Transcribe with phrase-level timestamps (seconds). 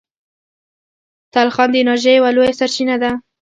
[1.33, 3.11] تلخان د انرژۍ یوه لویه سرچینه ده.